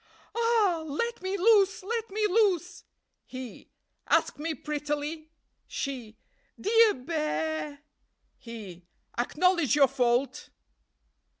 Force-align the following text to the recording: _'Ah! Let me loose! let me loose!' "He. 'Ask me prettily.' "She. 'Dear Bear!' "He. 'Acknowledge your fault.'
_'Ah! 0.35 0.81
Let 0.87 1.21
me 1.21 1.37
loose! 1.37 1.83
let 1.83 2.09
me 2.09 2.25
loose!' 2.25 2.85
"He. 3.23 3.69
'Ask 4.07 4.39
me 4.39 4.55
prettily.' 4.55 5.29
"She. 5.67 6.17
'Dear 6.59 6.95
Bear!' 6.95 7.83
"He. 8.39 8.87
'Acknowledge 9.19 9.75
your 9.75 9.87
fault.' 9.87 10.49